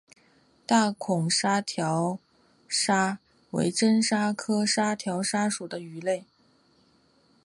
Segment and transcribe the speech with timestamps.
[0.65, 2.17] 大孔沙条
[2.67, 3.19] 鲨
[3.51, 6.25] 为真鲨科沙条鲨属的鱼类。